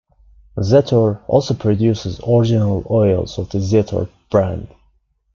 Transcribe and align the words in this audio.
Zetor 0.57 1.19
also 1.27 1.53
produces 1.53 2.19
original 2.21 2.83
oils 2.89 3.37
of 3.37 3.51
the 3.51 3.59
Zetor 3.59 4.09
brand. 4.31 4.67